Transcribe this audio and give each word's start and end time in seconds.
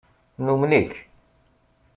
Numen-ik. 0.45 0.93